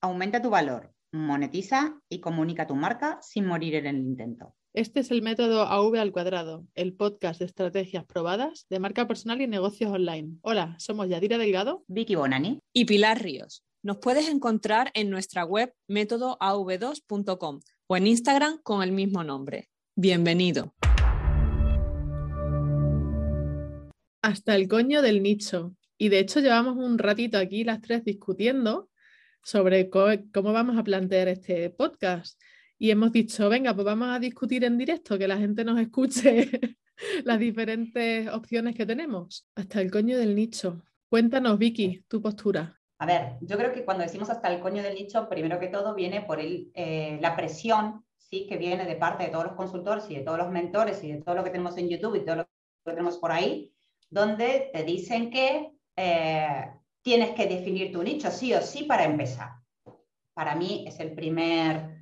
[0.00, 4.54] aumenta tu valor, monetiza y comunica tu marca sin morir en el intento.
[4.74, 9.40] Este es el método AV al cuadrado, el podcast de estrategias probadas de marca personal
[9.40, 10.36] y negocios online.
[10.42, 13.64] Hola, somos Yadira Delgado, Vicky Bonani y Pilar Ríos.
[13.82, 19.70] Nos puedes encontrar en nuestra web métodoav2.com o en Instagram con el mismo nombre.
[19.94, 20.74] Bienvenido.
[24.20, 25.74] Hasta el coño del nicho.
[25.98, 28.90] Y de hecho llevamos un ratito aquí las tres discutiendo
[29.46, 32.42] sobre cómo vamos a plantear este podcast.
[32.78, 36.50] Y hemos dicho, venga, pues vamos a discutir en directo, que la gente nos escuche
[37.24, 39.46] las diferentes opciones que tenemos.
[39.54, 40.82] Hasta el coño del nicho.
[41.08, 42.76] Cuéntanos, Vicky, tu postura.
[42.98, 45.94] A ver, yo creo que cuando decimos hasta el coño del nicho, primero que todo
[45.94, 48.48] viene por el, eh, la presión ¿sí?
[48.48, 51.22] que viene de parte de todos los consultores y de todos los mentores y de
[51.22, 53.72] todo lo que tenemos en YouTube y todo lo que tenemos por ahí,
[54.10, 56.64] donde te dicen que eh,
[57.06, 59.50] tienes que definir tu nicho sí o sí para empezar.
[60.34, 62.00] Para mí es el primer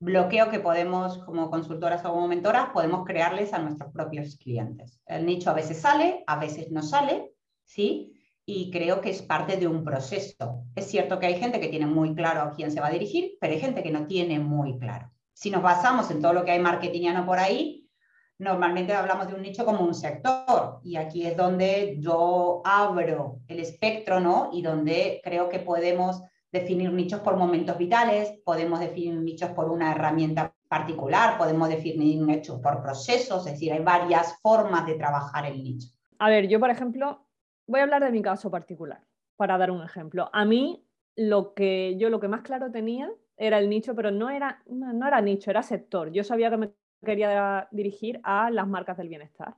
[0.00, 4.98] bloqueo que podemos, como consultoras o como mentoras, podemos crearles a nuestros propios clientes.
[5.04, 7.34] El nicho a veces sale, a veces no sale,
[7.66, 8.14] ¿sí?
[8.46, 10.64] Y creo que es parte de un proceso.
[10.74, 13.36] Es cierto que hay gente que tiene muy claro a quién se va a dirigir,
[13.38, 15.12] pero hay gente que no tiene muy claro.
[15.34, 17.90] Si nos basamos en todo lo que hay marketingiano por ahí,
[18.38, 23.58] normalmente hablamos de un nicho como un sector y aquí es donde yo abro el
[23.58, 24.50] espectro, ¿no?
[24.52, 29.90] Y donde creo que podemos definir nichos por momentos vitales, podemos definir nichos por una
[29.90, 35.60] herramienta particular, podemos definir nichos por procesos, es decir, hay varias formas de trabajar el
[35.60, 35.88] nicho.
[36.20, 37.26] A ver, yo por ejemplo,
[37.66, 39.00] voy a hablar de mi caso particular,
[39.36, 40.30] para dar un ejemplo.
[40.32, 44.30] A mí lo que yo lo que más claro tenía era el nicho, pero no
[44.30, 46.12] era, no era nicho, era sector.
[46.12, 46.70] Yo sabía que me
[47.04, 49.56] quería dirigir a las marcas del bienestar.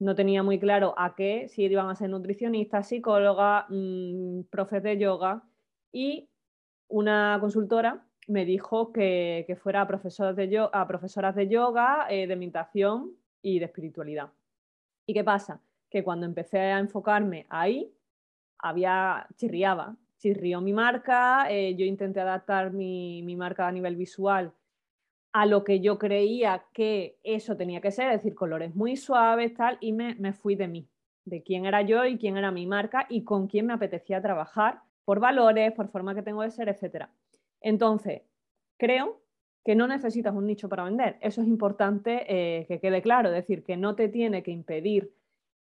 [0.00, 4.96] No tenía muy claro a qué, si iban a ser nutricionistas, psicólogas, mmm, profes de
[4.98, 5.42] yoga
[5.92, 6.30] y
[6.88, 13.58] una consultora me dijo que, fuera a profesoras de, de yoga, eh, de meditación y
[13.58, 14.30] de espiritualidad.
[15.04, 15.60] ¿Y qué pasa?
[15.90, 17.92] Que cuando empecé a enfocarme ahí,
[18.58, 24.54] había chirriaba, chirrió mi marca, eh, yo intenté adaptar mi, mi marca a nivel visual
[25.32, 29.54] a lo que yo creía que eso tenía que ser, es decir, colores muy suaves,
[29.54, 30.88] tal, y me, me, fui de mí,
[31.24, 34.80] de quién era yo y quién era mi marca y con quién me apetecía trabajar,
[35.04, 37.06] por valores, por forma que tengo de ser, etc.
[37.60, 38.22] Entonces,
[38.76, 39.20] creo
[39.64, 41.18] que no necesitas un nicho para vender.
[41.20, 45.12] Eso es importante eh, que quede claro, es decir, que no te tiene que impedir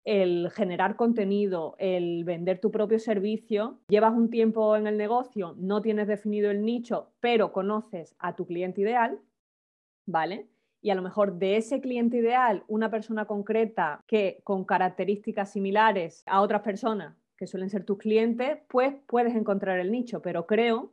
[0.04, 5.80] el generar contenido, el vender tu propio servicio, llevas un tiempo en el negocio, no
[5.80, 9.18] tienes definido el nicho, pero conoces a tu cliente ideal,
[10.06, 10.48] ¿vale?
[10.80, 16.22] Y a lo mejor de ese cliente ideal, una persona concreta que con características similares
[16.26, 20.92] a otras personas que suelen ser tus clientes, pues puedes encontrar el nicho, pero creo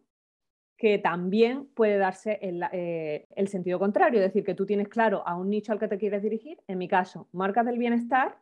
[0.77, 5.21] que también puede darse el, eh, el, sentido contrario, es decir, que tú tienes claro
[5.27, 8.39] a un nicho al que te quieres dirigir, en mi caso, marcas del bienestar,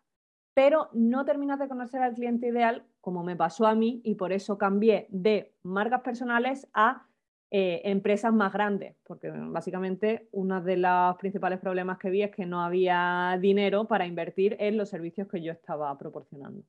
[0.53, 4.31] pero no terminas de conocer al cliente ideal, como me pasó a mí, y por
[4.31, 7.09] eso cambié de marcas personales a
[7.52, 12.46] eh, empresas más grandes, porque básicamente uno de los principales problemas que vi es que
[12.46, 16.64] no había dinero para invertir en los servicios que yo estaba proporcionando.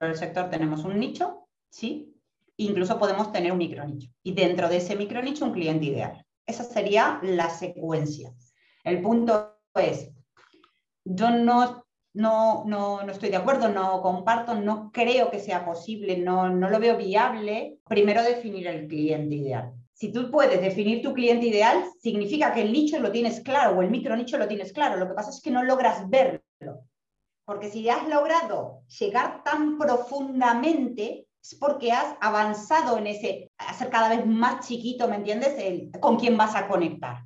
[0.00, 2.16] En el sector tenemos un nicho, ¿sí?
[2.56, 4.10] Incluso podemos tener un micronicho.
[4.22, 6.24] Y dentro de ese micronicho un cliente ideal.
[6.46, 8.32] Esa sería la secuencia.
[8.82, 10.10] El punto es,
[11.04, 16.16] yo no no, no, no, estoy de acuerdo, no comparto, no creo que sea posible,
[16.16, 19.72] no, no lo veo viable, primero definir el cliente ideal.
[19.92, 23.82] Si tú puedes definir tu cliente ideal, significa que el nicho lo tienes claro o
[23.82, 24.96] el micro nicho lo tienes claro.
[24.96, 26.40] Lo que pasa es que no logras verlo.
[27.44, 34.08] Porque si has logrado llegar tan profundamente, es porque has avanzado en ese, hacer cada
[34.08, 35.54] vez más chiquito, ¿me entiendes?
[36.00, 37.24] Con quién vas a conectar.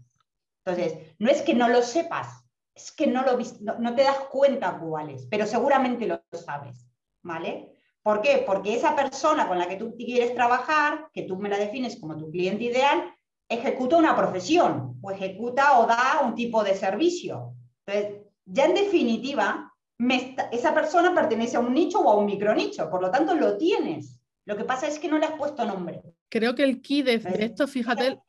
[0.65, 2.44] Entonces, no es que no lo sepas,
[2.75, 3.39] es que no, lo,
[3.79, 6.87] no, te das cuenta cuál es, pero seguramente lo sabes,
[7.23, 7.73] ¿vale?
[8.03, 8.43] ¿Por qué?
[8.47, 12.17] Porque esa persona con la que tú quieres trabajar, que tú me la defines como
[12.17, 13.15] tu cliente ideal,
[13.49, 17.55] ejecuta una profesión o ejecuta o da un tipo de servicio.
[17.87, 19.73] Entonces, ya en definitiva,
[20.53, 24.21] esa persona pertenece a un nicho o a un micronicho, por lo tanto lo tienes.
[24.45, 26.03] Lo que pasa es que no le has puesto nombre.
[26.29, 28.21] Creo que el key de, esto, fíjate,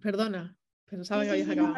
[0.00, 0.56] perdona,
[0.86, 1.74] pensaba que habías acabado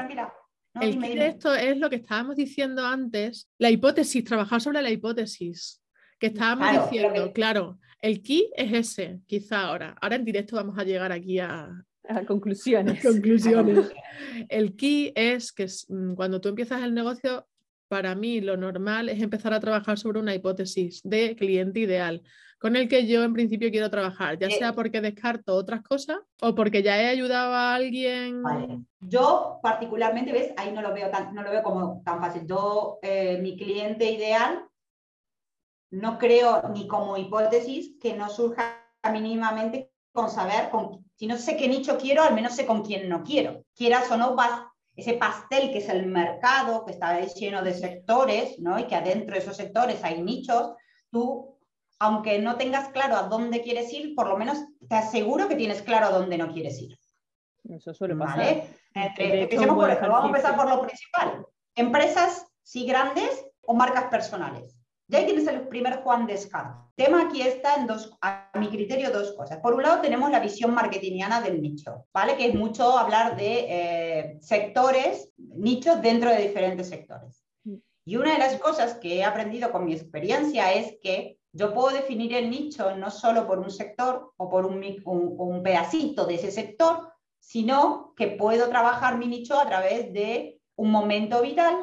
[0.75, 4.91] el key de esto es lo que estábamos diciendo antes, la hipótesis, trabajar sobre la
[4.91, 5.83] hipótesis
[6.19, 7.33] que estábamos diciendo.
[7.33, 9.97] Claro, el key es ese, quizá ahora.
[10.01, 11.71] Ahora en directo vamos a llegar aquí a,
[12.27, 13.03] conclusiones.
[13.03, 13.91] conclusiones.
[14.49, 17.47] El key es que mm, cuando tú empiezas el negocio,
[17.91, 22.23] para mí lo normal es empezar a trabajar sobre una hipótesis de cliente ideal
[22.61, 26.55] con el que yo en principio quiero trabajar, ya sea porque descarto otras cosas o
[26.55, 28.43] porque ya he ayudado a alguien.
[29.01, 30.53] Yo particularmente, ¿ves?
[30.57, 32.47] Ahí no lo veo, tan, no lo veo como tan fácil.
[32.47, 34.63] Yo, eh, mi cliente ideal,
[35.91, 41.57] no creo ni como hipótesis que no surja mínimamente con saber, con, si no sé
[41.57, 43.65] qué nicho quiero, al menos sé con quién no quiero.
[43.75, 48.59] Quieras o no, vas, ese pastel que es el mercado, que está lleno de sectores,
[48.59, 48.79] ¿no?
[48.79, 50.75] y que adentro de esos sectores hay nichos,
[51.11, 51.59] tú
[52.01, 54.59] aunque no tengas claro a dónde quieres ir, por lo menos
[54.89, 56.99] te aseguro que tienes claro a dónde no quieres ir.
[57.69, 58.65] Eso suele pasar.
[58.95, 61.47] vamos a empezar por lo principal.
[61.75, 64.80] Empresas, sí grandes o marcas personales.
[65.11, 66.85] Ya ahí tienes el primer Juan Descartes.
[66.97, 69.59] El tema aquí está en dos, a mi criterio, dos cosas.
[69.59, 72.37] Por un lado tenemos la visión marketingiana del nicho, ¿vale?
[72.37, 77.45] Que es mucho hablar de eh, sectores, nichos dentro de diferentes sectores.
[77.65, 77.75] Mm.
[78.05, 81.89] Y una de las cosas que he aprendido con mi experiencia es que yo puedo
[81.89, 86.53] definir el nicho no solo por un sector o por un, un, pedacito de ese
[86.53, 91.81] sector, sino que puedo trabajar mi nicho a través de un momento vital,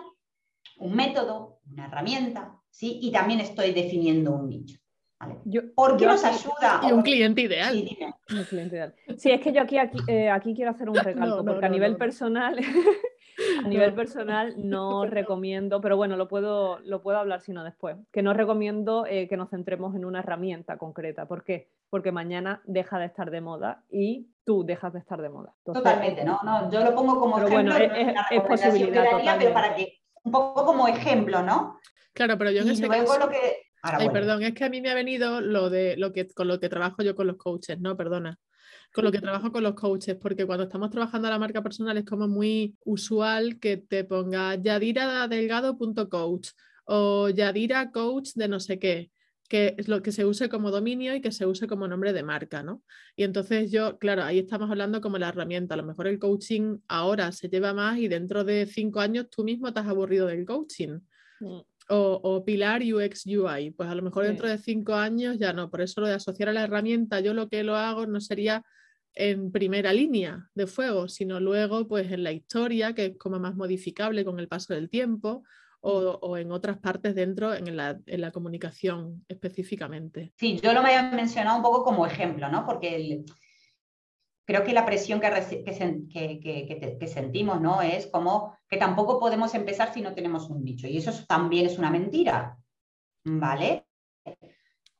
[0.77, 2.99] un método, una herramienta, ¿sí?
[3.01, 4.79] Y también estoy definiendo un nicho.
[5.19, 5.35] ¿vale?
[5.75, 6.81] ¿Por qué nos ayuda?
[6.87, 7.87] Y un cliente ideal.
[8.31, 8.95] un cliente ideal.
[9.17, 11.97] Sí, es que yo aquí, aquí, eh, aquí quiero hacer un recalco, porque a nivel
[11.97, 12.57] personal
[13.63, 18.21] a nivel personal no recomiendo, pero bueno, lo puedo, lo puedo hablar sino después, que
[18.21, 21.27] no recomiendo eh, que nos centremos en una herramienta concreta.
[21.27, 21.69] ¿Por qué?
[21.89, 25.53] Porque mañana deja de estar de moda y tú dejas de estar de moda.
[25.63, 26.39] totalmente, ¿no?
[26.43, 27.75] no Yo lo pongo como pero ejemplo.
[27.75, 29.05] Bueno, es, es posibilidad
[29.37, 29.96] pero para que,
[30.27, 31.79] un poco como ejemplo, ¿no?
[32.13, 33.19] Claro, pero yo en ese caso...
[33.19, 33.63] Lo que...
[33.81, 36.59] Ay, perdón, es que a mí me ha venido lo de lo que con lo
[36.59, 37.95] que trabajo yo con los coaches, ¿no?
[37.95, 38.37] Perdona
[38.93, 41.97] con lo que trabajo con los coaches, porque cuando estamos trabajando a la marca personal
[41.97, 46.49] es como muy usual que te ponga yadiradelgado.coach
[46.85, 49.11] o Yadira Coach de no sé qué,
[49.47, 52.23] que es lo que se use como dominio y que se use como nombre de
[52.23, 52.83] marca, ¿no?
[53.15, 55.75] Y entonces yo, claro, ahí estamos hablando como la herramienta.
[55.75, 59.43] A lo mejor el coaching ahora se lleva más y dentro de cinco años tú
[59.43, 60.99] mismo te has aburrido del coaching.
[61.39, 61.59] Mm.
[61.89, 65.71] O, o, Pilar UX UI, pues a lo mejor dentro de cinco años ya no.
[65.71, 68.61] Por eso lo de asociar a la herramienta, yo lo que lo hago no sería
[69.17, 73.55] en primera línea de fuego, sino luego pues en la historia, que es como más
[73.55, 75.43] modificable con el paso del tiempo,
[75.81, 80.33] o, en otras partes dentro, en la, en la, comunicación específicamente.
[80.35, 82.65] Sí, yo lo me he mencionado un poco como ejemplo, ¿no?
[82.65, 83.23] Porque
[84.45, 85.29] creo que la presión que,
[86.39, 87.81] que, que, sentimos, ¿no?
[87.81, 90.87] Es como que tampoco podemos empezar si no tenemos un nicho.
[90.87, 92.57] Y eso también es una mentira,
[93.25, 93.85] ¿vale?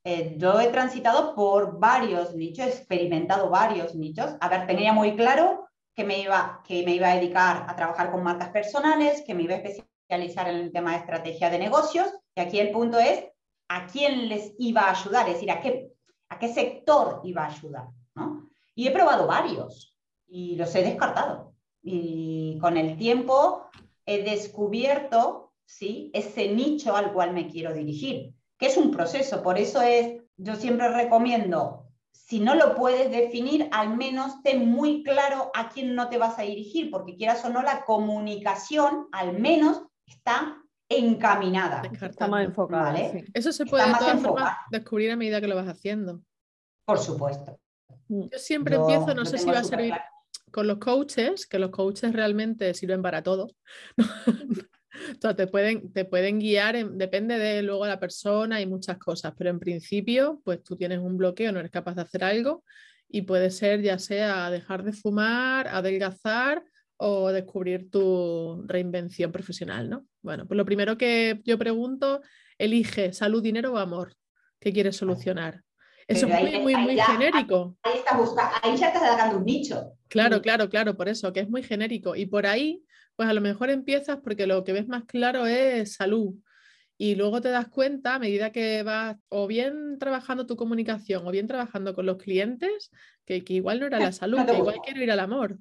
[0.03, 4.35] Eh, yo he transitado por varios nichos, he experimentado varios nichos.
[4.39, 8.11] A ver, tenía muy claro que me, iba, que me iba a dedicar a trabajar
[8.11, 12.07] con marcas personales, que me iba a especializar en el tema de estrategia de negocios.
[12.35, 13.25] Y aquí el punto es
[13.69, 15.91] a quién les iba a ayudar, es decir, a qué,
[16.29, 17.87] a qué sector iba a ayudar.
[18.15, 18.49] ¿no?
[18.75, 19.95] Y he probado varios
[20.27, 21.53] y los he descartado.
[21.81, 23.69] Y con el tiempo
[24.05, 26.11] he descubierto ¿sí?
[26.13, 29.43] ese nicho al cual me quiero dirigir que es un proceso.
[29.43, 35.03] Por eso es, yo siempre recomiendo, si no lo puedes definir, al menos ten muy
[35.03, 39.39] claro a quién no te vas a dirigir, porque quieras o no, la comunicación al
[39.39, 41.81] menos está encaminada.
[42.01, 42.95] Está más enfocada.
[43.33, 43.83] Eso se puede
[44.71, 46.21] descubrir a medida que lo vas haciendo.
[46.85, 47.59] Por supuesto.
[48.07, 48.27] Mm.
[48.31, 49.93] Yo siempre empiezo, no sé si va a servir
[50.51, 53.49] con los coaches, que los coaches realmente sirven para todo.
[55.35, 59.59] te pueden, te pueden guiar, depende de luego la persona y muchas cosas, pero en
[59.59, 62.63] principio, pues tú tienes un bloqueo, no eres capaz de hacer algo
[63.09, 66.63] y puede ser ya sea dejar de fumar, adelgazar
[66.97, 70.05] o descubrir tu reinvención profesional, ¿no?
[70.21, 72.21] Bueno, pues lo primero que yo pregunto,
[72.57, 74.15] elige salud, dinero o amor.
[74.59, 75.63] ¿Qué quieres solucionar?
[76.07, 77.77] Eso es muy, muy, muy genérico.
[77.83, 78.17] Ahí, está
[78.63, 79.93] ahí ya estás un nicho.
[80.07, 82.15] Claro, claro, claro, por eso, que es muy genérico.
[82.15, 82.83] Y por ahí
[83.17, 86.35] pues a lo mejor empiezas porque lo que ves más claro es salud.
[86.99, 91.31] Y luego te das cuenta a medida que vas o bien trabajando tu comunicación o
[91.31, 92.91] bien trabajando con los clientes,
[93.25, 95.57] que, igual no era la salud, que igual quiero ir al amor.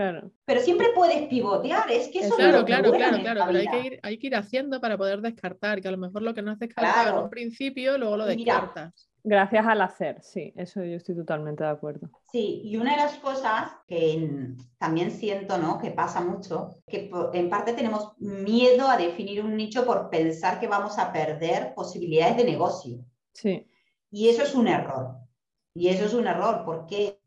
[0.00, 0.32] Claro.
[0.46, 4.00] Pero siempre puedes pivotear, es que eso Claro, claro, claro, claro, pero hay que, ir,
[4.02, 6.58] hay que ir haciendo para poder descartar, que a lo mejor lo que no has
[6.58, 9.10] descartado en un principio, luego lo descartas.
[9.22, 12.08] Gracias al hacer, sí, eso yo estoy totalmente de acuerdo.
[12.32, 15.78] Sí, y una de las cosas que también siento, ¿no?
[15.78, 20.66] Que pasa mucho, que en parte tenemos miedo a definir un nicho por pensar que
[20.66, 23.04] vamos a perder posibilidades de negocio.
[23.34, 23.68] Sí.
[24.10, 25.16] Y eso es un error.
[25.74, 27.20] Y eso es un error porque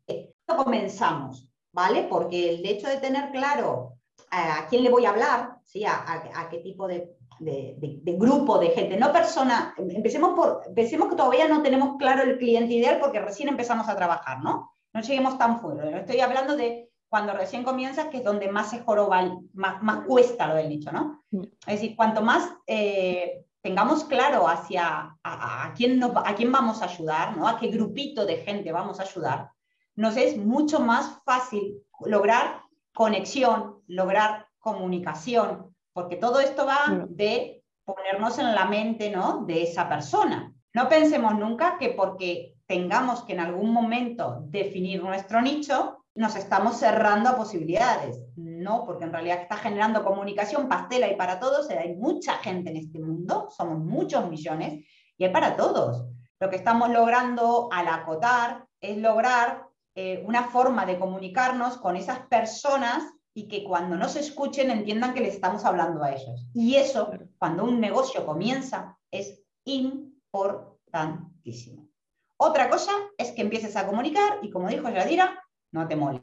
[0.44, 2.06] comenzamos, ¿vale?
[2.08, 3.98] Porque el hecho de tener claro
[4.30, 5.84] a quién le voy a hablar, ¿sí?
[5.84, 9.74] a, qué tipo de de, grupo de gente, no persona.
[9.76, 13.96] Empecemos, por, empecemos que todavía no tenemos claro el cliente ideal porque recién empezamos a
[13.96, 14.72] trabajar, ¿no?
[14.92, 15.98] No lleguemos tan fuera.
[15.98, 20.46] Estoy hablando de cuando recién comienzas, que es donde más se joroba, más, más cuesta
[20.46, 21.22] lo del nicho, ¿no?
[21.30, 21.42] Mm.
[21.66, 27.36] Es decir, cuanto más eh, tengamos claro hacia a, quién a quién vamos a ayudar,
[27.36, 27.48] ¿no?
[27.48, 29.50] A qué grupito de gente vamos a ayudar,
[29.96, 38.38] nos es mucho más fácil lograr conexión, lograr comunicación, porque todo esto va de ponernos
[38.38, 39.44] en la mente ¿no?
[39.44, 40.52] de esa persona.
[40.72, 46.76] No pensemos nunca que porque tengamos que en algún momento definir nuestro nicho, nos estamos
[46.78, 48.22] cerrando a posibilidades.
[48.36, 51.68] No, porque en realidad está generando comunicación, pastela y para todos.
[51.70, 54.84] Hay mucha gente en este mundo, somos muchos millones
[55.16, 56.06] y hay para todos.
[56.40, 59.63] Lo que estamos logrando al acotar es lograr
[59.94, 65.20] eh, una forma de comunicarnos con esas personas y que cuando nos escuchen entiendan que
[65.20, 66.50] les estamos hablando a ellos.
[66.54, 71.88] Y eso, cuando un negocio comienza, es importantísimo.
[72.36, 76.20] Otra cosa es que empieces a comunicar y como dijo Yadira, no te mole,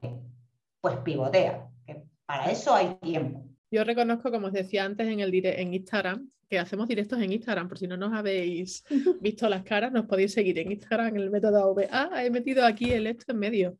[0.81, 3.43] pues pivotea, que para eso hay tiempo.
[3.71, 7.69] Yo reconozco, como os decía antes en, el en Instagram, que hacemos directos en Instagram,
[7.69, 8.83] por si no nos habéis
[9.21, 11.87] visto las caras, nos podéis seguir en Instagram en el método AV.
[11.89, 13.77] Ah, he metido aquí el esto en medio.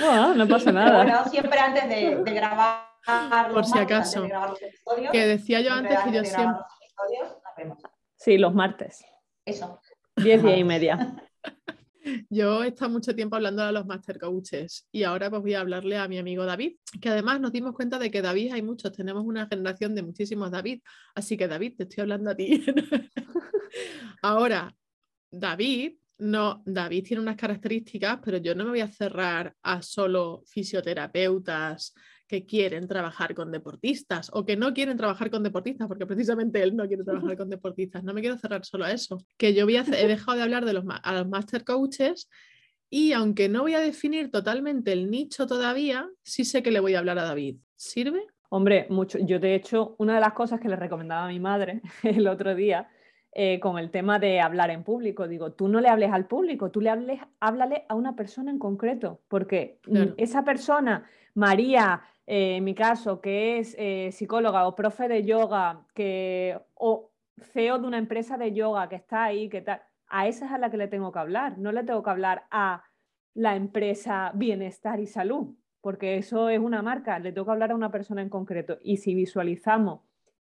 [0.00, 1.04] No, no pasa nada.
[1.04, 3.52] Bueno, siempre antes de, grabar.
[3.52, 4.26] Por si acaso.
[5.12, 6.62] que decía yo antes que yo siempre.
[8.16, 9.04] Sí, los martes.
[9.44, 9.78] Eso.
[10.16, 11.14] Diez, diez y media.
[12.28, 15.60] Yo he estado mucho tiempo hablando a los master coaches y ahora pues voy a
[15.60, 18.92] hablarle a mi amigo David, que además nos dimos cuenta de que David hay muchos,
[18.92, 20.80] tenemos una generación de muchísimos David,
[21.14, 22.64] así que David, te estoy hablando a ti.
[24.22, 24.74] ahora,
[25.30, 30.42] David, no, David tiene unas características, pero yo no me voy a cerrar a solo
[30.46, 31.94] fisioterapeutas,
[32.26, 36.74] que quieren trabajar con deportistas o que no quieren trabajar con deportistas, porque precisamente él
[36.74, 38.02] no quiere trabajar con deportistas.
[38.02, 39.18] No me quiero cerrar solo a eso.
[39.36, 42.28] Que yo voy a he dejado de hablar de los, a los master coaches
[42.90, 46.94] y aunque no voy a definir totalmente el nicho todavía, sí sé que le voy
[46.94, 47.56] a hablar a David.
[47.76, 48.24] ¿Sirve?
[48.50, 49.18] Hombre, mucho.
[49.18, 52.54] Yo de hecho, una de las cosas que le recomendaba a mi madre el otro
[52.54, 52.88] día
[53.32, 55.26] eh, con el tema de hablar en público.
[55.26, 58.60] Digo, tú no le hables al público, tú le hables, háblale a una persona en
[58.60, 59.80] concreto, porque
[60.16, 61.04] esa persona,
[61.34, 67.12] María, eh, en mi caso, que es eh, psicóloga o profe de yoga, que, o
[67.52, 70.58] CEO de una empresa de yoga que está ahí, que tal, a esa es a
[70.58, 71.58] la que le tengo que hablar.
[71.58, 72.84] No le tengo que hablar a
[73.34, 77.74] la empresa Bienestar y Salud, porque eso es una marca, le tengo que hablar a
[77.74, 78.78] una persona en concreto.
[78.82, 80.00] Y si visualizamos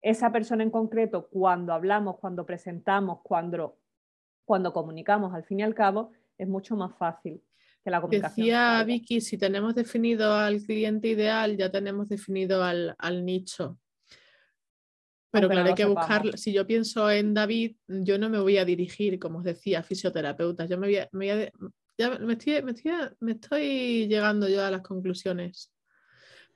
[0.02, 3.80] esa persona en concreto cuando hablamos, cuando presentamos, cuando,
[4.46, 7.42] cuando comunicamos, al fin y al cabo, es mucho más fácil
[7.92, 13.80] la Decía Vicky, si tenemos definido al cliente ideal, ya tenemos definido al, nicho.
[15.32, 18.66] Pero claro, hay que buscar, si yo pienso en David, yo no me voy a
[18.66, 20.70] dirigir, como os decía, a fisioterapeutas.
[20.70, 21.52] Yo me, voy me,
[21.98, 22.62] ya me, estoy,
[23.20, 25.72] me, estoy, llegando yo a las conclusiones.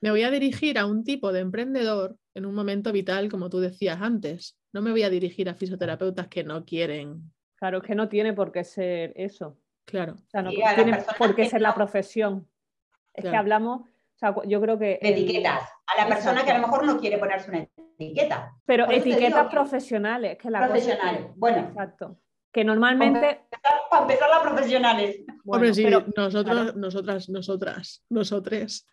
[0.00, 3.60] Me voy a dirigir a un tipo de emprendedor en un momento vital, como tú
[3.60, 4.58] decías antes.
[4.72, 7.32] No me voy a dirigir a fisioterapeutas que no quieren.
[7.56, 9.58] Claro, es que no tiene por qué ser eso.
[9.90, 10.14] Claro.
[10.14, 12.48] O sea, no tiene por qué ser la profesión.
[13.12, 14.98] Es que hablamos, o sea, yo creo que...
[15.02, 15.62] etiquetas.
[15.86, 17.66] A la persona que a lo mejor no quiere ponerse una
[17.98, 18.52] etiqueta.
[18.64, 20.38] Pero etiquetas profesionales.
[20.38, 21.58] Que la profesionales, bueno.
[21.68, 22.18] Exacto.
[22.52, 23.42] Que normalmente...
[23.90, 25.20] Para empezar, las profesionales.
[25.44, 28.88] Hombre, sí, nosotros, nosotras, nosotras, nosotres.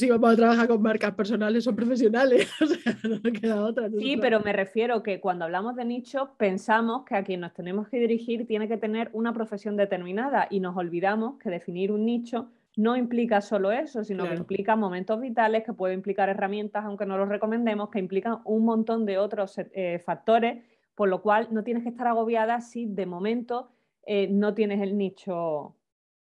[0.00, 3.88] Si vamos a trabajar con marcas personales o profesionales, o sea, no queda otra.
[3.90, 7.88] Sí, pero me refiero que cuando hablamos de nicho, pensamos que a quien nos tenemos
[7.88, 12.48] que dirigir tiene que tener una profesión determinada y nos olvidamos que definir un nicho
[12.76, 17.18] no implica solo eso, sino que implica momentos vitales, que puede implicar herramientas, aunque no
[17.18, 20.64] los recomendemos, que implican un montón de otros eh, factores,
[20.94, 23.70] por lo cual no tienes que estar agobiada si de momento
[24.06, 25.74] eh, no tienes el nicho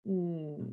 [0.04, 0.70] mm,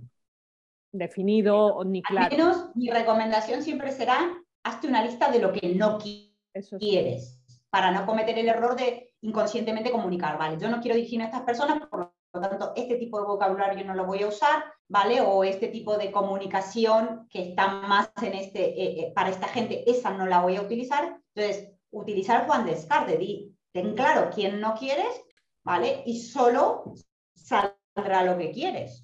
[0.95, 2.27] definido ni claro.
[2.27, 4.19] Al menos mi recomendación siempre será,
[4.63, 9.91] hazte una lista de lo que no quieres, para no cometer el error de inconscientemente
[9.91, 10.57] comunicar, ¿vale?
[10.61, 13.95] Yo no quiero dirigirme a estas personas, por lo tanto, este tipo de vocabulario no
[13.95, 15.21] lo voy a usar, ¿vale?
[15.21, 19.91] O este tipo de comunicación que está más en este, eh, eh, para esta gente,
[19.91, 21.21] esa no la voy a utilizar.
[21.35, 25.25] Entonces, utilizar Juan Descarte, di, ten claro quién no quieres,
[25.65, 26.05] ¿vale?
[26.07, 26.95] Y solo
[27.35, 29.03] saldrá lo que quieres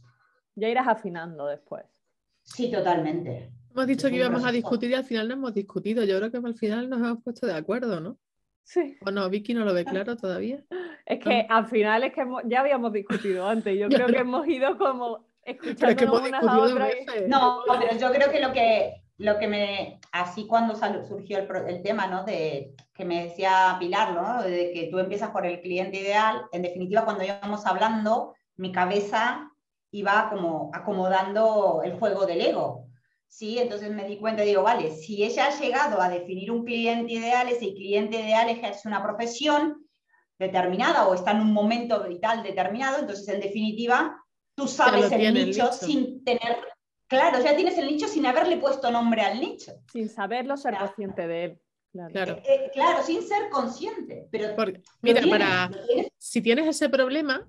[0.61, 1.85] ya irás afinando después.
[2.43, 3.51] Sí, totalmente.
[3.71, 6.05] Hemos dicho que íbamos a discutir y al final no hemos discutido.
[6.05, 8.19] Yo creo que al final nos hemos puesto de acuerdo, ¿no?
[8.63, 8.97] Sí.
[9.01, 10.65] Bueno, Vicky no lo ve claro todavía.
[11.07, 13.77] Es que al final es que ya habíamos discutido antes.
[13.77, 16.95] Yo creo que hemos ido como escuchando unas a otras.
[17.27, 20.75] No, pero yo creo que lo que lo que me, así cuando
[21.05, 22.25] surgió el, tema, ¿no?
[22.25, 24.43] De que me decía Pilar, ¿no?
[24.43, 29.50] De que tú empiezas por el cliente ideal, en definitiva, cuando íbamos hablando, mi cabeza
[29.93, 32.91] iba como acomodando el juego del ego.
[33.31, 33.59] ¿sí?
[33.59, 37.13] Entonces me di cuenta y digo, vale, si ella ha llegado a definir un cliente
[37.13, 39.87] ideal, ese cliente ideal ejerce una profesión
[40.39, 44.17] determinada o está en un momento vital determinado, entonces en definitiva
[44.55, 46.57] tú sabes el nicho, sin tener,
[47.07, 49.73] claro, ya tienes el nicho sin haberle puesto nombre al nicho.
[49.93, 51.61] Sin saberlo, ser consciente de él.
[51.93, 52.35] Claro.
[52.35, 53.03] Eh, eh, claro.
[53.03, 54.29] sin ser consciente.
[54.31, 54.55] Pero
[55.03, 55.71] mira, para,
[56.19, 57.49] si tienes ese problema,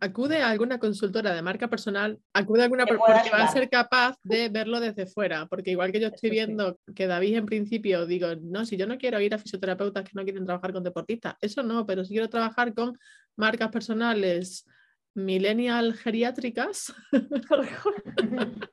[0.00, 4.16] Acude a alguna consultora de marca personal, acude a alguna porque va a ser capaz
[4.24, 8.34] de verlo desde fuera, porque igual que yo estoy viendo que David en principio digo,
[8.40, 11.62] no, si yo no quiero ir a fisioterapeutas que no quieren trabajar con deportistas, eso
[11.62, 12.98] no, pero si quiero trabajar con
[13.36, 14.66] marcas personales
[15.14, 16.92] millennial geriátricas.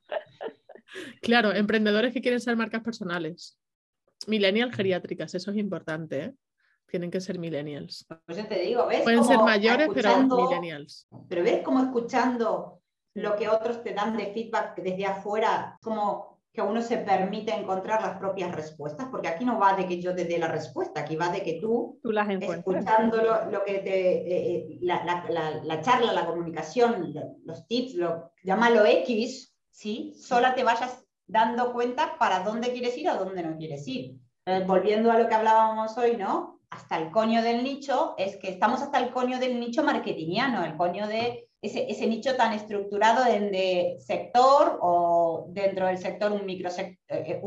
[1.21, 3.59] claro, emprendedores que quieren ser marcas personales.
[4.27, 6.23] Millennial geriátricas, eso es importante.
[6.23, 6.33] ¿eh?
[6.89, 8.05] Tienen que ser millennials.
[8.25, 9.03] Pues te digo, ¿ves?
[9.03, 11.07] Pueden ser mayores, pero millennials.
[11.27, 12.81] Pero ves como escuchando
[13.13, 18.01] lo que otros te dan de feedback desde afuera, como que uno se permite encontrar
[18.01, 21.15] las propias respuestas, porque aquí no va de que yo te dé la respuesta, aquí
[21.15, 23.17] va de que tú, tú las escuchando
[23.51, 27.13] lo, que te, eh, eh, la, la, la, charla, la comunicación,
[27.45, 30.13] los tips, lo, llámalo X, ¿sí?
[30.15, 34.19] Sola te vayas dando cuenta para dónde quieres ir o dónde no quieres ir.
[34.45, 36.58] Eh, volviendo a lo que hablábamos hoy, ¿no?
[36.89, 40.75] Hasta el coño del nicho es que estamos hasta el coño del nicho marketingiano, el
[40.75, 46.47] coño de ese, ese nicho tan estructurado en de sector o dentro del sector un
[46.47, 46.71] micro
[47.09, 47.41] eh,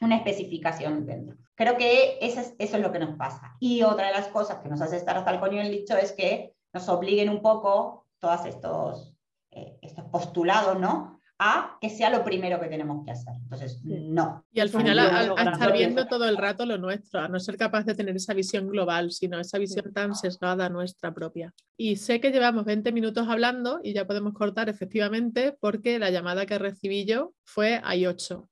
[0.00, 1.36] una especificación dentro.
[1.54, 3.56] Creo que eso es, eso es lo que nos pasa.
[3.60, 6.12] Y otra de las cosas que nos hace estar hasta el coño del nicho es
[6.12, 9.14] que nos obliguen un poco todos estos,
[9.52, 11.17] eh, estos postulados, ¿no?
[11.38, 13.34] A que sea lo primero que tenemos que hacer.
[13.42, 14.44] Entonces, no.
[14.52, 17.84] Y al final, a, estar viendo todo el rato lo nuestro, a no ser capaz
[17.84, 21.54] de tener esa visión global, sino esa visión tan sesgada nuestra propia.
[21.76, 26.44] Y sé que llevamos 20 minutos hablando y ya podemos cortar efectivamente porque la llamada
[26.44, 28.48] que recibí yo fue a 8.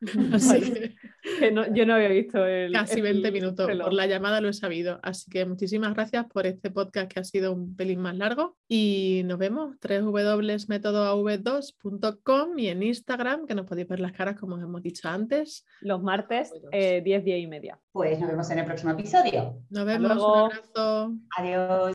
[1.72, 2.72] yo no había visto el.
[2.72, 3.66] Casi 20 minutos.
[3.66, 5.00] Por la llamada lo he sabido.
[5.02, 8.56] Así que muchísimas gracias por este podcast que ha sido un pelín más largo.
[8.68, 9.76] Y nos vemos.
[9.80, 15.64] www.metodoav2.com y en Instagram, que nos podéis ver las caras como hemos dicho antes.
[15.80, 17.80] Los martes, 10, eh, 10 y media.
[17.92, 19.62] Pues nos vemos en el próximo episodio.
[19.70, 20.12] Nos vemos.
[20.12, 21.14] Un abrazo.
[21.36, 21.82] Adiós.